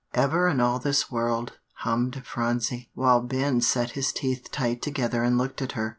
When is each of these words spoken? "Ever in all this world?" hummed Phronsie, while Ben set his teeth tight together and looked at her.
"Ever 0.15 0.47
in 0.47 0.59
all 0.59 0.79
this 0.79 1.11
world?" 1.11 1.59
hummed 1.85 2.25
Phronsie, 2.25 2.89
while 2.95 3.21
Ben 3.21 3.61
set 3.61 3.91
his 3.91 4.11
teeth 4.11 4.47
tight 4.51 4.81
together 4.81 5.21
and 5.21 5.37
looked 5.37 5.61
at 5.61 5.73
her. 5.73 5.89